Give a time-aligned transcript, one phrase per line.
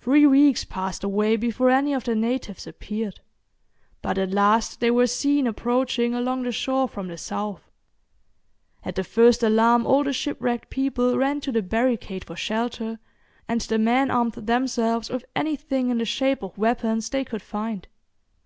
[0.00, 3.20] Three weeks passed away before any of the natives appeared,
[4.00, 7.70] but at last they were seen approaching along the shore from the south.
[8.82, 12.98] At the first alarm all the ship wrecked people ran to the barricade for shelter,
[13.46, 17.88] and the men armed themselves with anything in the shape of weapons they could find.